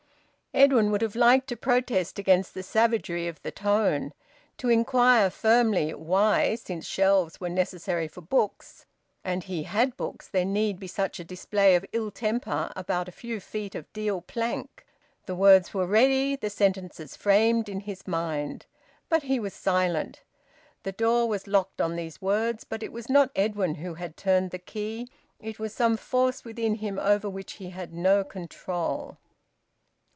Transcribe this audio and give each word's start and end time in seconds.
Edwin 0.53 0.91
would 0.91 1.01
have 1.01 1.15
liked 1.15 1.47
to 1.47 1.55
protest 1.55 2.19
against 2.19 2.53
the 2.53 2.61
savagery 2.61 3.25
of 3.29 3.41
the 3.41 3.51
tone, 3.51 4.11
to 4.57 4.67
inquire 4.67 5.29
firmly 5.29 5.93
why, 5.93 6.55
since 6.55 6.85
shelves 6.85 7.39
were 7.39 7.47
necessary 7.47 8.09
for 8.09 8.19
books 8.19 8.85
and 9.23 9.45
he 9.45 9.63
had 9.63 9.95
books, 9.95 10.27
there 10.27 10.43
need 10.43 10.77
be 10.77 10.87
such 10.87 11.21
a 11.21 11.23
display 11.23 11.75
of 11.75 11.85
ill 11.93 12.11
temper 12.11 12.69
about 12.75 13.07
a 13.07 13.13
few 13.13 13.39
feet 13.39 13.75
of 13.75 13.91
deal 13.93 14.19
plank. 14.19 14.85
The 15.25 15.35
words 15.35 15.73
were 15.73 15.87
ready, 15.87 16.35
the 16.35 16.49
sentences 16.49 17.15
framed 17.15 17.69
in 17.69 17.79
his 17.79 18.05
mind. 18.05 18.65
But 19.07 19.23
he 19.23 19.39
was 19.39 19.53
silent. 19.53 20.21
The 20.83 20.91
door 20.91 21.29
was 21.29 21.47
locked 21.47 21.79
on 21.79 21.95
these 21.95 22.21
words, 22.21 22.65
but 22.65 22.83
it 22.83 22.91
was 22.91 23.09
not 23.09 23.31
Edwin 23.37 23.75
who 23.75 23.93
had 23.93 24.17
turned 24.17 24.51
the 24.51 24.59
key; 24.59 25.07
it 25.39 25.59
was 25.59 25.73
some 25.73 25.95
force 25.95 26.43
within 26.43 26.75
him, 26.75 26.99
over 26.99 27.29
which 27.29 27.53
he 27.53 27.69
had 27.69 27.93
no 27.93 28.25
control. 28.25 29.15